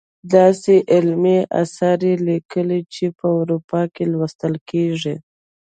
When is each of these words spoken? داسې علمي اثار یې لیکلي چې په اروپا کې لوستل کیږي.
داسې 0.35 0.73
علمي 0.93 1.37
اثار 1.61 1.99
یې 2.07 2.15
لیکلي 2.27 2.79
چې 2.93 3.05
په 3.17 3.27
اروپا 3.39 3.81
کې 3.93 4.03
لوستل 4.13 4.53
کیږي. 4.69 5.15